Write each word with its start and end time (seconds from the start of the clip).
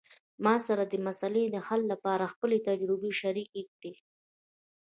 ما 0.43 0.55
سره 0.67 0.83
د 0.85 0.89
دې 0.91 0.99
مسئلې 1.07 1.43
د 1.49 1.55
حل 1.67 1.81
لپاره 1.93 2.31
خپلې 2.33 2.57
تجربې 2.67 3.11
شریکي 3.21 3.61
کړئ 3.73 3.93